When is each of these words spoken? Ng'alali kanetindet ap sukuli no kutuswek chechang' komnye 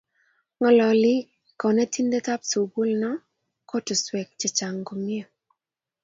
Ng'alali 0.57 1.15
kanetindet 1.59 2.25
ap 2.33 2.41
sukuli 2.51 2.95
no 3.03 3.11
kutuswek 3.69 4.29
chechang' 4.39 4.83
komnye 4.87 5.21